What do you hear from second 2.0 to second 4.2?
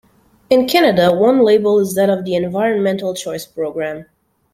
of the Environmental Choice Program.